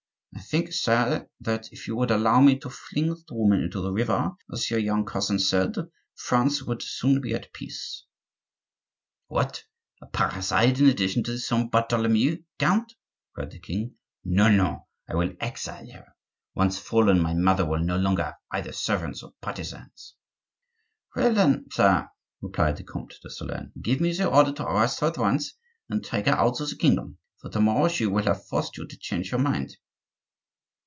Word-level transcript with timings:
"I 0.33 0.39
think, 0.43 0.71
sire, 0.71 1.29
that 1.41 1.71
if 1.73 1.87
you 1.87 1.95
would 1.97 2.09
allow 2.09 2.39
me 2.41 2.57
to 2.59 2.69
fling 2.69 3.07
that 3.09 3.29
woman 3.31 3.61
into 3.63 3.81
the 3.81 3.91
river, 3.91 4.31
as 4.51 4.71
your 4.71 4.79
young 4.79 5.05
cousin 5.05 5.37
said, 5.39 5.75
France 6.15 6.63
would 6.63 6.81
soon 6.81 7.21
be 7.21 7.33
at 7.35 7.53
peace." 7.53 8.05
"What! 9.27 9.65
a 10.01 10.07
parricide 10.07 10.79
in 10.79 10.87
addition 10.87 11.21
to 11.23 11.33
the 11.33 11.37
Saint 11.37 11.69
Bartholomew, 11.71 12.43
count?" 12.57 12.95
cried 13.35 13.51
the 13.51 13.59
king. 13.59 13.95
"No, 14.23 14.49
no! 14.49 14.87
I 15.07 15.15
will 15.15 15.33
exile 15.39 15.87
her. 15.91 16.15
Once 16.55 16.79
fallen, 16.79 17.19
my 17.19 17.33
mother 17.33 17.65
will 17.65 17.83
no 17.83 17.97
longer 17.97 18.23
have 18.23 18.37
either 18.51 18.71
servants 18.71 19.21
or 19.21 19.33
partisans." 19.41 20.15
"Well, 21.15 21.33
then, 21.35 21.67
sire," 21.71 22.09
replied 22.41 22.77
the 22.77 22.83
Comte 22.83 23.19
de 23.21 23.29
Solern, 23.29 23.73
"give 23.81 24.01
me 24.01 24.11
the 24.13 24.29
order 24.29 24.53
to 24.53 24.65
arrest 24.65 25.01
her 25.01 25.07
at 25.07 25.17
once 25.17 25.55
and 25.89 26.03
take 26.03 26.25
her 26.25 26.31
out 26.33 26.59
of 26.61 26.69
the 26.69 26.77
kingdom; 26.77 27.19
for 27.41 27.49
to 27.51 27.59
morrow 27.59 27.89
she 27.89 28.07
will 28.07 28.23
have 28.23 28.47
forced 28.47 28.77
you 28.77 28.87
to 28.87 28.97
change 28.97 29.29
your 29.29 29.39
mind." 29.41 29.75